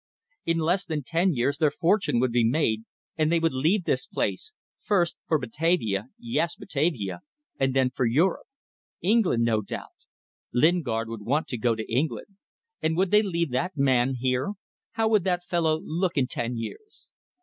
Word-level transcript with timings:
In 0.47 0.57
less 0.57 0.83
than 0.83 1.03
ten 1.03 1.31
years 1.35 1.59
their 1.59 1.69
fortune 1.69 2.19
would 2.19 2.31
be 2.31 2.43
made 2.43 2.85
and 3.19 3.31
they 3.31 3.39
would 3.39 3.53
leave 3.53 3.83
this 3.83 4.07
place, 4.07 4.51
first 4.79 5.15
for 5.27 5.37
Batavia 5.37 6.09
yes, 6.17 6.55
Batavia 6.55 7.19
and 7.59 7.75
then 7.75 7.91
for 7.91 8.07
Europe. 8.07 8.47
England, 9.03 9.43
no 9.43 9.61
doubt. 9.61 9.93
Lingard 10.51 11.07
would 11.07 11.21
want 11.21 11.47
to 11.49 11.55
go 11.59 11.75
to 11.75 11.85
England. 11.87 12.35
And 12.81 12.97
would 12.97 13.11
they 13.11 13.21
leave 13.21 13.51
that 13.51 13.77
man 13.77 14.15
here? 14.15 14.53
How 14.93 15.07
would 15.07 15.23
that 15.25 15.45
fellow 15.45 15.79
look 15.83 16.17
in 16.17 16.25
ten 16.25 16.57
years? 16.57 17.07